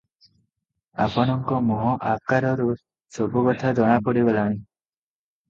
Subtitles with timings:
[1.03, 2.67] ଆପଣଙ୍କ ମୁହଁ ଆକାରରୁ
[3.19, 4.61] ସବୁକଥା ଜଣାପଡ଼ିଗଲାଣି।